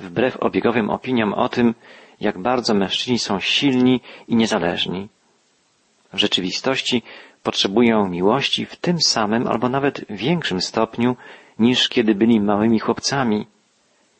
wbrew 0.00 0.36
obiegowym 0.36 0.90
opiniom 0.90 1.34
o 1.34 1.48
tym, 1.48 1.74
jak 2.20 2.38
bardzo 2.38 2.74
mężczyźni 2.74 3.18
są 3.18 3.40
silni 3.40 4.00
i 4.28 4.36
niezależni. 4.36 5.08
W 6.12 6.18
rzeczywistości 6.18 7.02
potrzebują 7.42 8.08
miłości 8.08 8.66
w 8.66 8.76
tym 8.76 9.00
samym 9.00 9.46
albo 9.46 9.68
nawet 9.68 10.04
większym 10.10 10.60
stopniu 10.60 11.16
niż 11.58 11.88
kiedy 11.88 12.14
byli 12.14 12.40
małymi 12.40 12.78
chłopcami, 12.78 13.46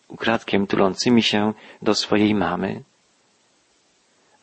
ukradkiem 0.08 0.66
tulącymi 0.66 1.23
się 1.23 1.52
do 1.82 1.94
swojej 1.94 2.34
mamy. 2.34 2.82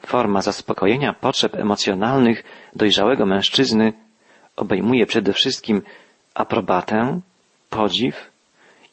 Forma 0.06 0.42
zaspokojenia 0.42 1.14
potrzeb 1.14 1.56
emocjonalnych 1.56 2.44
dojrzałego 2.76 3.26
mężczyzny 3.26 3.94
obejmuje 4.56 5.06
przede 5.06 5.34
wszystkim 5.34 5.82
aprobatę, 6.34 7.20
podziw 7.70 8.32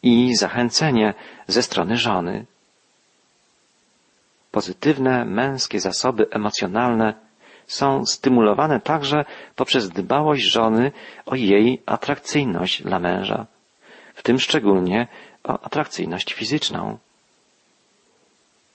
i 0.03 0.37
zachęcenie 0.37 1.15
ze 1.47 1.63
strony 1.63 1.97
żony. 1.97 2.47
Pozytywne 4.51 5.25
męskie 5.25 5.81
zasoby 5.81 6.27
emocjonalne 6.31 7.15
są 7.67 8.07
stymulowane 8.07 8.81
także 8.81 9.25
poprzez 9.57 9.91
dbałość 9.91 10.43
żony 10.43 10.93
o 11.27 11.35
jej 11.35 11.83
atrakcyjność 11.87 12.83
dla 12.83 12.99
męża, 12.99 13.47
w 14.19 14.23
tym 14.23 14.41
szczególnie 14.41 15.07
o 15.45 15.61
atrakcyjność 15.65 16.33
fizyczną. 16.35 16.99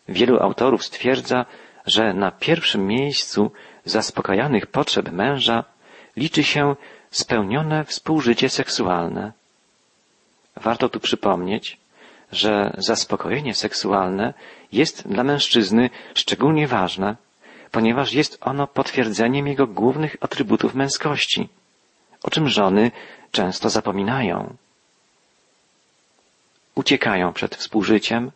Wielu 0.07 0.39
autorów 0.39 0.85
stwierdza, 0.85 1.45
że 1.85 2.13
na 2.13 2.31
pierwszym 2.31 2.88
miejscu 2.88 3.51
zaspokajanych 3.85 4.67
potrzeb 4.67 5.12
męża 5.12 5.63
liczy 6.15 6.43
się 6.43 6.75
spełnione 7.12 7.85
współżycie 7.85 8.50
seksualne. 8.50 9.31
Warto 10.55 10.89
tu 10.89 11.00
przypomnieć, 11.00 11.77
że 12.31 12.73
zaspokojenie 12.77 13.53
seksualne 13.53 14.33
jest 14.71 15.07
dla 15.07 15.23
mężczyzny 15.23 15.89
szczególnie 16.15 16.67
ważne, 16.67 17.15
ponieważ 17.71 18.13
jest 18.13 18.38
ono 18.41 18.67
potwierdzeniem 18.67 19.47
jego 19.47 19.67
głównych 19.67 20.15
atrybutów 20.21 20.75
męskości, 20.75 21.50
o 22.23 22.29
czym 22.29 22.50
żony 22.50 22.91
często 23.31 23.69
zapominają. 23.69 24.55
Uciekają 26.75 27.34
przed 27.34 27.56
współżyciem, 27.56 28.32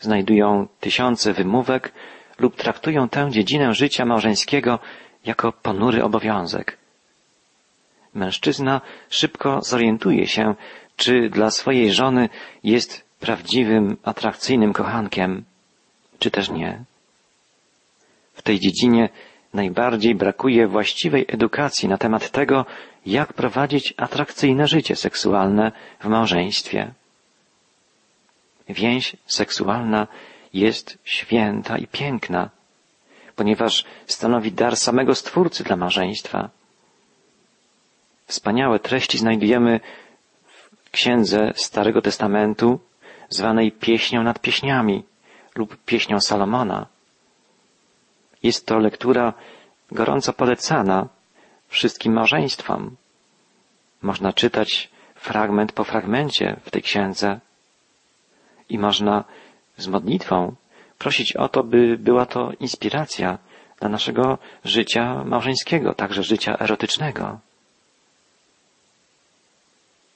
znajdują 0.00 0.68
tysiące 0.80 1.32
wymówek 1.32 1.92
lub 2.38 2.56
traktują 2.56 3.08
tę 3.08 3.30
dziedzinę 3.30 3.74
życia 3.74 4.04
małżeńskiego 4.04 4.78
jako 5.24 5.52
ponury 5.52 6.04
obowiązek. 6.04 6.78
Mężczyzna 8.14 8.80
szybko 9.10 9.60
zorientuje 9.62 10.26
się, 10.26 10.54
czy 10.96 11.28
dla 11.30 11.50
swojej 11.50 11.92
żony 11.92 12.28
jest 12.64 13.04
prawdziwym, 13.20 13.96
atrakcyjnym 14.02 14.72
kochankiem, 14.72 15.44
czy 16.18 16.30
też 16.30 16.50
nie. 16.50 16.84
W 18.34 18.42
tej 18.42 18.60
dziedzinie 18.60 19.08
najbardziej 19.54 20.14
brakuje 20.14 20.68
właściwej 20.68 21.24
edukacji 21.28 21.88
na 21.88 21.98
temat 21.98 22.30
tego, 22.30 22.66
jak 23.06 23.32
prowadzić 23.32 23.94
atrakcyjne 23.96 24.66
życie 24.66 24.96
seksualne 24.96 25.72
w 26.00 26.06
małżeństwie. 26.06 26.92
Więź 28.68 29.16
seksualna 29.26 30.06
jest 30.52 30.98
święta 31.04 31.78
i 31.78 31.86
piękna, 31.86 32.50
ponieważ 33.36 33.84
stanowi 34.06 34.52
dar 34.52 34.76
samego 34.76 35.14
Stwórcy 35.14 35.64
dla 35.64 35.76
małżeństwa. 35.76 36.50
Wspaniałe 38.26 38.78
treści 38.78 39.18
znajdujemy 39.18 39.80
w 40.46 40.90
księdze 40.90 41.52
Starego 41.54 42.02
Testamentu, 42.02 42.80
zwanej 43.28 43.72
Pieśnią 43.72 44.22
nad 44.22 44.38
Pieśniami 44.38 45.04
lub 45.54 45.76
Pieśnią 45.84 46.20
Salomona. 46.20 46.86
Jest 48.42 48.66
to 48.66 48.78
lektura 48.78 49.32
gorąco 49.92 50.32
polecana 50.32 51.08
wszystkim 51.68 52.12
małżeństwom. 52.12 52.96
Można 54.02 54.32
czytać 54.32 54.90
fragment 55.14 55.72
po 55.72 55.84
fragmencie 55.84 56.56
w 56.64 56.70
tej 56.70 56.82
księdze 56.82 57.40
i 58.72 58.78
można 58.78 59.24
z 59.76 59.86
modlitwą 59.86 60.54
prosić 60.98 61.36
o 61.36 61.48
to, 61.48 61.64
by 61.64 61.98
była 61.98 62.26
to 62.26 62.52
inspiracja 62.60 63.38
dla 63.80 63.88
naszego 63.88 64.38
życia 64.64 65.24
małżeńskiego, 65.24 65.94
także 65.94 66.22
życia 66.22 66.58
erotycznego. 66.58 67.38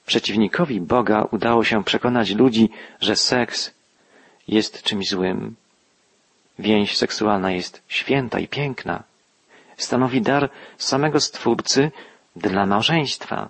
Przeciwnikowi 0.05 0.81
Boga 0.81 1.27
udało 1.31 1.63
się 1.63 1.83
przekonać 1.83 2.31
ludzi, 2.31 2.69
że 3.01 3.15
seks 3.15 3.73
jest 4.47 4.83
czymś 4.83 5.09
złym. 5.09 5.55
Więź 6.59 6.97
seksualna 6.97 7.51
jest 7.51 7.83
święta 7.87 8.39
i 8.39 8.47
piękna. 8.47 9.03
Stanowi 9.77 10.21
dar 10.21 10.49
samego 10.77 11.19
Stwórcy 11.19 11.91
dla 12.35 12.65
małżeństwa. 12.65 13.49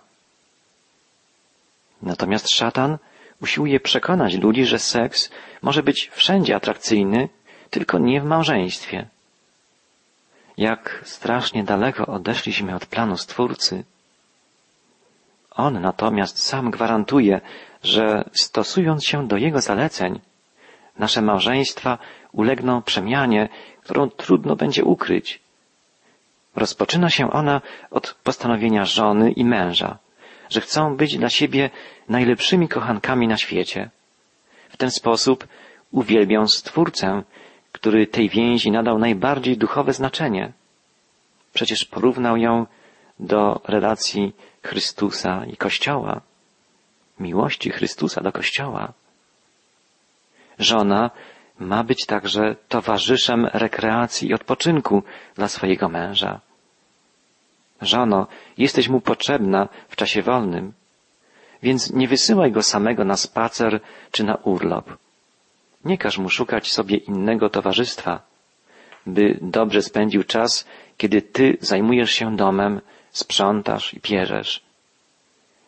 Natomiast 2.02 2.50
szatan 2.50 2.98
usiłuje 3.42 3.80
przekonać 3.80 4.36
ludzi, 4.36 4.66
że 4.66 4.80
seks 4.80 5.30
może 5.62 5.84
być 5.84 6.10
wszędzie 6.14 6.56
atrakcyjny, 6.56 7.30
tylko 7.70 8.00
nie 8.00 8.22
w 8.22 8.26
małżeństwie. 8.26 9.08
Jak 10.58 11.02
strasznie 11.06 11.64
daleko 11.64 12.06
odeszliśmy 12.06 12.76
od 12.76 12.86
planu 12.86 13.18
Stwórcy. 13.18 13.84
On 15.52 15.82
natomiast 15.82 16.44
sam 16.44 16.72
gwarantuje, 16.72 17.42
że 17.84 18.30
stosując 18.34 19.06
się 19.06 19.28
do 19.28 19.38
Jego 19.38 19.62
zaleceń, 19.62 20.20
nasze 21.00 21.22
małżeństwa 21.22 21.98
ulegną 22.32 22.82
przemianie, 22.82 23.50
którą 23.84 24.10
trudno 24.10 24.56
będzie 24.56 24.84
ukryć. 24.84 25.40
Rozpoczyna 26.56 27.10
się 27.10 27.32
ona 27.32 27.62
od 27.92 28.14
postanowienia 28.24 28.86
żony 28.86 29.32
i 29.32 29.46
męża, 29.46 29.98
że 30.50 30.62
chcą 30.62 30.98
być 30.98 31.18
dla 31.18 31.30
siebie 31.30 31.70
najlepszymi 32.10 32.68
kochankami 32.68 33.28
na 33.28 33.38
świecie. 33.38 33.90
W 34.70 34.78
ten 34.78 34.92
sposób 34.92 35.48
uwielbią 35.92 36.48
Stwórcę, 36.48 37.24
który 37.72 38.08
tej 38.08 38.30
więzi 38.30 38.72
nadał 38.72 39.00
najbardziej 39.00 39.58
duchowe 39.58 39.94
znaczenie. 39.94 40.52
Przecież 41.54 41.86
porównał 41.86 42.38
ją 42.38 42.66
do 43.20 43.62
relacji 43.68 44.34
Chrystusa 44.64 45.46
i 45.46 45.58
Kościoła, 45.58 46.22
miłości 47.20 47.70
Chrystusa 47.70 48.22
do 48.22 48.32
Kościoła. 48.32 48.94
Żona 50.60 51.12
ma 51.60 51.84
być 51.84 52.06
także 52.06 52.56
towarzyszem 52.68 53.46
rekreacji 53.54 54.30
i 54.30 54.34
odpoczynku 54.34 55.04
dla 55.36 55.48
swojego 55.48 55.90
męża. 55.90 56.40
Żono, 57.82 58.28
jesteś 58.58 58.90
mu 58.90 59.02
potrzebna 59.02 59.70
w 59.90 59.96
czasie 59.96 60.22
wolnym, 60.22 60.74
więc 61.64 61.94
nie 61.94 62.08
wysyłaj 62.08 62.52
go 62.52 62.64
samego 62.64 63.06
na 63.06 63.18
spacer 63.18 63.80
czy 64.12 64.24
na 64.24 64.36
urlop. 64.36 64.98
Nie 65.86 65.98
każ 65.98 66.18
mu 66.18 66.30
szukać 66.30 66.72
sobie 66.72 66.98
innego 66.98 67.50
towarzystwa, 67.50 68.22
by 69.06 69.40
dobrze 69.42 69.82
spędził 69.82 70.24
czas, 70.24 70.68
kiedy 70.98 71.22
ty 71.22 71.58
zajmujesz 71.62 72.12
się 72.12 72.36
domem, 72.36 72.82
sprzątasz 73.12 73.94
i 73.94 74.00
pierzesz. 74.00 74.62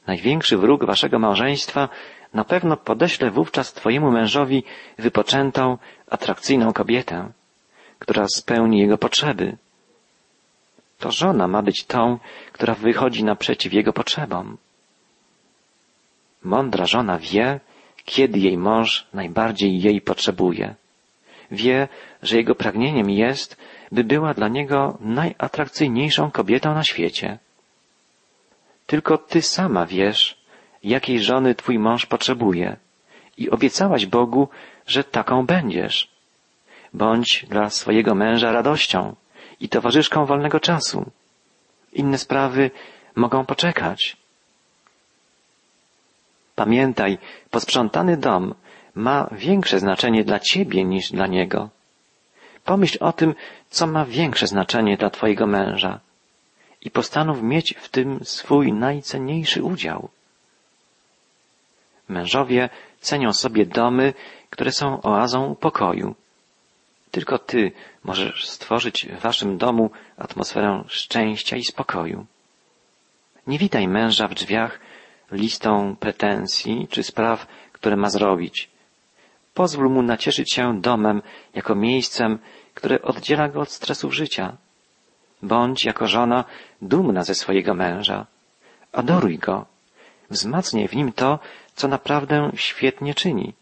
Największy 0.07 0.57
wróg 0.57 0.85
waszego 0.85 1.19
małżeństwa 1.19 1.89
na 2.33 2.43
pewno 2.43 2.77
podeślę 2.77 3.31
wówczas 3.31 3.73
twojemu 3.73 4.11
mężowi 4.11 4.63
wypoczętą, 4.97 5.77
atrakcyjną 6.09 6.73
kobietę, 6.73 7.31
która 7.99 8.25
spełni 8.27 8.79
jego 8.79 8.97
potrzeby. 8.97 9.57
To 10.99 11.11
żona 11.11 11.47
ma 11.47 11.61
być 11.61 11.85
tą, 11.85 12.19
która 12.51 12.75
wychodzi 12.75 13.23
naprzeciw 13.23 13.73
jego 13.73 13.93
potrzebom. 13.93 14.57
Mądra 16.43 16.85
żona 16.85 17.17
wie, 17.17 17.59
kiedy 18.05 18.39
jej 18.39 18.57
mąż 18.57 19.07
najbardziej 19.13 19.81
jej 19.81 20.01
potrzebuje. 20.01 20.75
Wie, 21.51 21.87
że 22.23 22.37
jego 22.37 22.55
pragnieniem 22.55 23.09
jest, 23.09 23.57
by 23.91 24.03
była 24.03 24.33
dla 24.33 24.47
niego 24.47 24.97
najatrakcyjniejszą 24.99 26.31
kobietą 26.31 26.73
na 26.73 26.83
świecie. 26.83 27.37
Tylko 28.85 29.17
ty 29.17 29.41
sama 29.41 29.85
wiesz, 29.85 30.37
jakiej 30.83 31.19
żony 31.19 31.55
twój 31.55 31.79
mąż 31.79 32.05
potrzebuje 32.05 32.77
i 33.37 33.49
obiecałaś 33.49 34.05
Bogu, 34.05 34.49
że 34.87 35.03
taką 35.03 35.45
będziesz. 35.45 36.11
Bądź 36.93 37.45
dla 37.49 37.69
swojego 37.69 38.15
męża 38.15 38.51
radością 38.51 39.15
i 39.61 39.69
towarzyszką 39.69 40.25
wolnego 40.25 40.59
czasu. 40.59 41.11
Inne 41.93 42.17
sprawy 42.17 42.71
mogą 43.15 43.45
poczekać. 43.45 44.17
Pamiętaj, 46.55 47.17
posprzątany 47.51 48.17
dom 48.17 48.55
ma 48.95 49.29
większe 49.31 49.79
znaczenie 49.79 50.23
dla 50.23 50.39
ciebie 50.39 50.83
niż 50.83 51.11
dla 51.11 51.27
niego. 51.27 51.69
Pomyśl 52.65 52.97
o 53.01 53.13
tym, 53.13 53.35
co 53.69 53.87
ma 53.87 54.05
większe 54.05 54.47
znaczenie 54.47 54.97
dla 54.97 55.09
twojego 55.09 55.47
męża 55.47 55.99
i 56.81 56.91
postanów 56.91 57.41
mieć 57.41 57.75
w 57.79 57.89
tym 57.89 58.19
swój 58.23 58.73
najcenniejszy 58.73 59.63
udział. 59.63 60.09
Mężowie 62.09 62.69
cenią 62.99 63.33
sobie 63.33 63.65
domy, 63.65 64.13
które 64.49 64.71
są 64.71 65.01
oazą 65.01 65.55
pokoju. 65.55 66.15
Tylko 67.11 67.37
ty 67.37 67.71
możesz 68.03 68.47
stworzyć 68.47 69.05
w 69.05 69.19
waszym 69.19 69.57
domu 69.57 69.91
atmosferę 70.17 70.83
szczęścia 70.87 71.57
i 71.57 71.63
spokoju. 71.63 72.25
Nie 73.47 73.57
witaj 73.57 73.87
męża 73.87 74.27
w 74.27 74.33
drzwiach 74.33 74.79
listą 75.31 75.95
pretensji 75.95 76.87
czy 76.89 77.03
spraw, 77.03 77.47
które 77.71 77.95
ma 77.95 78.09
zrobić. 78.09 78.69
Pozwól 79.53 79.89
mu 79.89 80.01
nacieszyć 80.01 80.53
się 80.53 80.81
domem 80.81 81.21
jako 81.53 81.75
miejscem, 81.75 82.39
które 82.73 83.01
oddziela 83.01 83.47
go 83.49 83.61
od 83.61 83.71
stresów 83.71 84.13
życia. 84.13 84.57
Bądź 85.41 85.85
jako 85.85 86.07
żona 86.07 86.43
dumna 86.81 87.23
ze 87.23 87.35
swojego 87.35 87.73
męża. 87.73 88.25
Adoruj 88.91 89.37
go. 89.37 89.65
Wzmacnij 90.29 90.87
w 90.87 90.95
nim 90.95 91.11
to, 91.11 91.39
co 91.75 91.87
naprawdę 91.87 92.51
świetnie 92.55 93.13
czyni. 93.13 93.53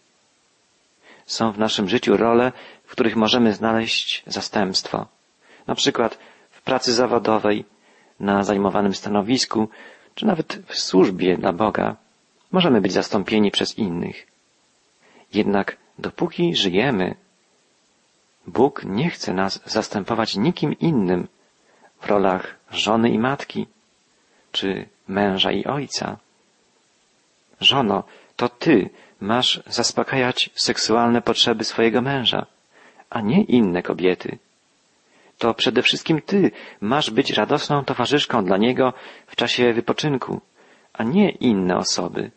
Są 1.26 1.52
w 1.52 1.60
naszym 1.60 1.90
życiu 1.90 2.18
role, 2.18 2.52
w 2.88 2.92
których 2.92 3.16
możemy 3.16 3.54
znaleźć 3.54 4.24
zastępstwo. 4.28 5.06
Na 5.68 5.76
przykład 5.76 6.18
w 6.52 6.62
pracy 6.62 6.94
zawodowej, 6.94 7.66
na 8.20 8.44
zajmowanym 8.44 8.94
stanowisku, 8.94 9.70
czy 10.16 10.26
nawet 10.26 10.60
w 10.68 10.80
służbie 10.80 11.38
dla 11.38 11.54
Boga. 11.54 11.96
Możemy 12.52 12.82
być 12.82 12.92
zastąpieni 12.92 13.52
przez 13.52 13.78
innych. 13.78 14.28
Jednak 15.34 15.78
dopóki 16.00 16.56
żyjemy, 16.56 17.16
Bóg 18.48 18.84
nie 18.86 19.10
chce 19.10 19.34
nas 19.34 19.62
zastępować 19.66 20.36
nikim 20.36 20.80
innym 20.80 21.28
w 22.02 22.08
rolach 22.08 22.56
żony 22.72 23.10
i 23.10 23.20
matki, 23.20 23.68
czy 24.52 24.86
męża 25.08 25.52
i 25.52 25.66
ojca. 25.66 26.18
Żono, 27.62 28.04
to 28.36 28.50
ty 28.50 28.90
masz 29.22 29.64
zaspokajać 29.68 30.50
seksualne 30.56 31.22
potrzeby 31.22 31.64
swojego 31.64 32.02
męża, 32.02 32.46
a 33.10 33.22
nie 33.22 33.44
inne 33.44 33.84
kobiety. 33.84 34.38
To 35.38 35.54
przede 35.54 35.82
wszystkim 35.82 36.22
ty 36.22 36.52
masz 36.82 37.12
być 37.12 37.32
radosną 37.32 37.86
towarzyszką 37.86 38.46
dla 38.46 38.58
niego 38.58 38.94
w 39.28 39.36
czasie 39.36 39.74
wypoczynku, 39.74 40.42
a 40.94 41.04
nie 41.04 41.30
inne 41.30 41.78
osoby. 41.78 42.32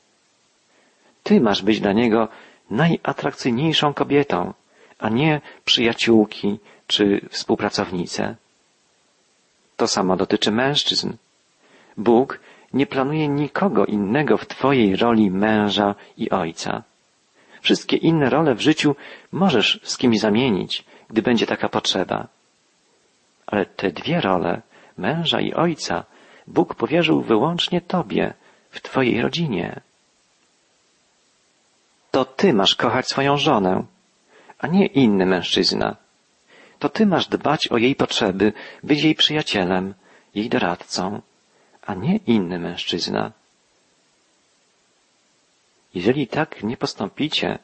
Ty 1.22 1.40
masz 1.40 1.62
być 1.62 1.80
dla 1.80 1.92
niego 1.92 2.28
najatrakcyjniejszą 2.70 3.94
kobietą, 3.94 4.54
a 4.98 5.09
nie 5.09 5.40
przyjaciółki 5.64 6.59
czy 6.87 7.28
współpracownice. 7.30 8.37
To 9.76 9.88
samo 9.88 10.16
dotyczy 10.16 10.50
mężczyzn. 10.50 11.12
Bóg 11.96 12.40
nie 12.72 12.87
planuje 12.87 13.28
nikogo 13.28 13.87
innego 13.87 14.37
w 14.37 14.46
Twojej 14.46 14.96
roli 14.96 15.30
męża 15.30 15.94
i 16.16 16.30
ojca. 16.30 16.83
Wszystkie 17.60 17.96
inne 17.96 18.30
role 18.30 18.54
w 18.54 18.60
życiu 18.60 18.96
możesz 19.32 19.80
z 19.82 19.98
kimś 19.98 20.20
zamienić, 20.20 20.84
gdy 21.10 21.22
będzie 21.22 21.46
taka 21.46 21.68
potrzeba. 21.68 22.26
Ale 23.46 23.66
te 23.66 23.90
dwie 23.90 24.20
role, 24.20 24.62
męża 24.98 25.40
i 25.40 25.54
ojca, 25.54 26.04
Bóg 26.46 26.74
powierzył 26.74 27.22
wyłącznie 27.22 27.80
Tobie, 27.80 28.34
w 28.70 28.80
Twojej 28.80 29.22
rodzinie. 29.22 29.80
To 32.10 32.24
Ty 32.24 32.52
masz 32.52 32.74
kochać 32.74 33.08
swoją 33.08 33.36
żonę, 33.36 33.84
a 34.58 34.66
nie 34.66 34.86
inny 34.86 35.26
mężczyzna. 35.26 35.96
To 36.78 36.88
Ty 36.88 37.06
masz 37.06 37.26
dbać 37.28 37.68
o 37.68 37.76
jej 37.76 37.94
potrzeby, 37.94 38.52
być 38.82 39.02
jej 39.02 39.14
przyjacielem, 39.14 39.94
jej 40.34 40.48
doradcą, 40.48 41.20
a 41.86 41.94
nie 41.94 42.16
inny 42.16 42.58
mężczyzna. 42.58 43.32
Jeżeli 45.94 46.26
tak 46.26 46.62
nie 46.62 46.76
postąpicie, 46.76 47.59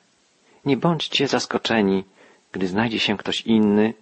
nie 0.64 0.76
bądźcie 0.76 1.28
zaskoczeni, 1.28 2.04
gdy 2.52 2.66
znajdzie 2.66 2.98
się 2.98 3.16
ktoś 3.16 3.40
inny, 3.40 3.94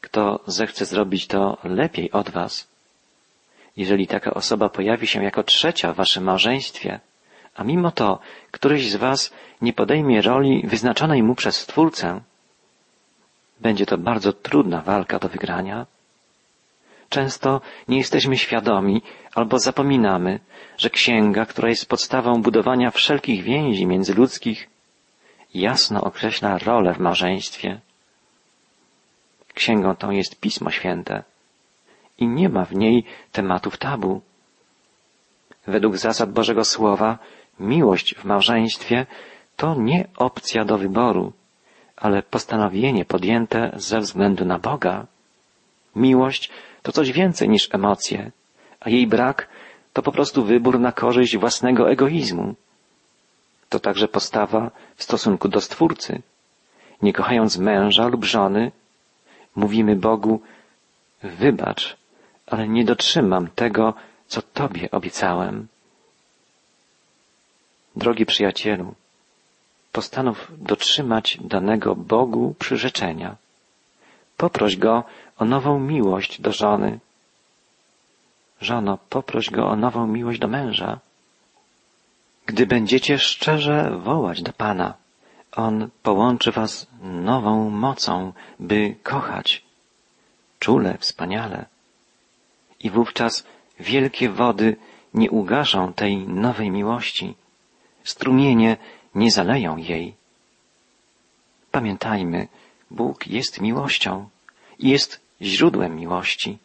kto 0.00 0.40
zechce 0.46 0.84
zrobić 0.84 1.26
to 1.26 1.58
lepiej 1.64 2.12
od 2.12 2.30
was. 2.30 2.68
Jeżeli 3.76 4.06
taka 4.06 4.34
osoba 4.34 4.68
pojawi 4.68 5.06
się 5.06 5.24
jako 5.24 5.42
trzecia 5.42 5.92
w 5.92 5.96
waszym 5.96 6.24
małżeństwie, 6.24 7.00
a 7.54 7.64
mimo 7.64 7.90
to 7.90 8.18
któryś 8.50 8.90
z 8.90 8.96
was 8.96 9.32
nie 9.60 9.72
podejmie 9.72 10.22
roli 10.22 10.66
wyznaczonej 10.66 11.22
mu 11.22 11.34
przez 11.34 11.56
Stwórcę, 11.56 12.20
będzie 13.60 13.86
to 13.86 13.98
bardzo 13.98 14.32
trudna 14.32 14.80
walka 14.80 15.18
do 15.18 15.28
wygrania. 15.28 15.86
Często 17.16 17.60
nie 17.88 17.96
jesteśmy 17.96 18.36
świadomi 18.36 19.02
albo 19.34 19.58
zapominamy, 19.58 20.40
że 20.78 20.90
księga, 20.90 21.46
która 21.46 21.68
jest 21.68 21.88
podstawą 21.88 22.42
budowania 22.42 22.90
wszelkich 22.90 23.42
więzi 23.42 23.86
międzyludzkich, 23.86 24.68
jasno 25.54 26.04
określa 26.04 26.58
rolę 26.58 26.94
w 26.94 26.98
małżeństwie. 26.98 27.80
Księgą 29.54 29.96
tą 29.96 30.10
jest 30.10 30.40
Pismo 30.40 30.70
Święte 30.70 31.22
i 32.18 32.26
nie 32.26 32.48
ma 32.48 32.64
w 32.64 32.74
niej 32.74 33.04
tematów 33.32 33.78
tabu. 33.78 34.20
Według 35.66 35.96
zasad 35.96 36.32
Bożego 36.32 36.64
Słowa 36.64 37.18
miłość 37.60 38.14
w 38.14 38.24
małżeństwie 38.24 39.06
to 39.56 39.74
nie 39.74 40.08
opcja 40.16 40.64
do 40.64 40.78
wyboru, 40.78 41.32
ale 41.96 42.22
postanowienie 42.22 43.04
podjęte 43.04 43.72
ze 43.76 44.00
względu 44.00 44.44
na 44.44 44.58
Boga. 44.58 45.06
Miłość 45.94 46.50
to 46.86 46.92
coś 46.92 47.12
więcej 47.12 47.48
niż 47.48 47.68
emocje, 47.74 48.30
a 48.80 48.90
jej 48.90 49.06
brak 49.06 49.48
to 49.92 50.02
po 50.02 50.12
prostu 50.12 50.44
wybór 50.44 50.80
na 50.80 50.92
korzyść 50.92 51.36
własnego 51.36 51.90
egoizmu. 51.90 52.54
To 53.68 53.80
także 53.80 54.08
postawa 54.08 54.70
w 54.96 55.02
stosunku 55.02 55.48
do 55.48 55.60
Stwórcy. 55.60 56.22
Nie 57.02 57.12
kochając 57.12 57.58
męża 57.58 58.06
lub 58.06 58.24
żony, 58.24 58.72
mówimy 59.56 59.96
Bogu, 59.96 60.40
wybacz, 61.22 61.96
ale 62.46 62.68
nie 62.68 62.84
dotrzymam 62.84 63.48
tego, 63.54 63.94
co 64.26 64.42
Tobie 64.42 64.90
obiecałem. 64.90 65.66
Drogi 67.96 68.26
przyjacielu, 68.26 68.94
postanów 69.92 70.52
dotrzymać 70.58 71.38
danego 71.40 71.96
Bogu 71.96 72.54
przyrzeczenia. 72.58 73.36
Poproś 74.36 74.76
Go 74.76 75.04
o 75.38 75.44
nową 75.44 75.80
miłość 75.80 76.40
do 76.40 76.52
żony. 76.52 76.98
Żono, 78.60 78.98
poproś 79.10 79.50
Go 79.50 79.68
o 79.68 79.76
nową 79.76 80.06
miłość 80.06 80.38
do 80.38 80.48
męża. 80.48 81.00
Gdy 82.46 82.66
będziecie 82.66 83.18
szczerze 83.18 83.98
wołać 83.98 84.42
do 84.42 84.52
Pana, 84.52 84.94
On 85.52 85.88
połączy 86.02 86.52
Was 86.52 86.86
nową 87.02 87.70
mocą, 87.70 88.32
by 88.60 88.96
kochać. 89.02 89.64
Czule, 90.58 90.98
wspaniale. 90.98 91.66
I 92.80 92.90
wówczas 92.90 93.46
wielkie 93.80 94.30
wody 94.30 94.76
nie 95.14 95.30
ugaszą 95.30 95.92
tej 95.92 96.18
nowej 96.18 96.70
miłości. 96.70 97.34
Strumienie 98.04 98.76
nie 99.14 99.30
zaleją 99.30 99.76
jej. 99.76 100.14
Pamiętajmy, 101.70 102.48
Bóg 102.90 103.26
jest 103.26 103.60
miłością 103.60 104.28
i 104.78 104.88
jest 104.88 105.25
źródłem 105.42 105.96
miłości. 105.96 106.58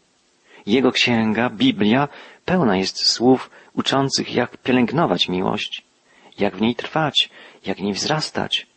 Jego 0.65 0.91
księga, 0.91 1.49
Biblia, 1.49 2.07
pełna 2.45 2.77
jest 2.77 3.05
słów 3.05 3.49
uczących, 3.73 4.35
jak 4.35 4.57
pielęgnować 4.57 5.29
miłość, 5.29 5.83
jak 6.39 6.57
w 6.57 6.61
niej 6.61 6.75
trwać, 6.75 7.29
jak 7.65 7.79
niej 7.79 7.93
wzrastać, 7.93 8.67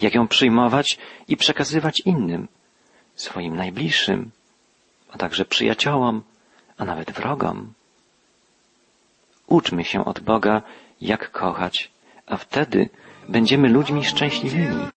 jak 0.00 0.14
ją 0.14 0.28
przyjmować 0.28 0.98
i 1.28 1.36
przekazywać 1.36 2.00
innym, 2.00 2.48
swoim 3.14 3.56
najbliższym, 3.56 4.30
a 5.10 5.18
także 5.18 5.44
przyjaciołom, 5.44 6.22
a 6.78 6.84
nawet 6.84 7.10
wrogom. 7.10 7.72
Uczmy 9.46 9.84
się 9.84 10.04
od 10.04 10.20
Boga, 10.20 10.62
jak 11.00 11.30
kochać, 11.30 11.90
a 12.26 12.36
wtedy 12.36 12.88
będziemy 13.28 13.68
ludźmi 13.68 14.04
szczęśliwymi. 14.04 14.88